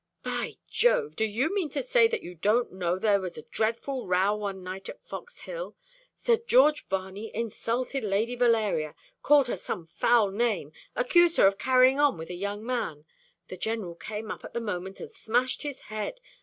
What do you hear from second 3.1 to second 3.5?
was a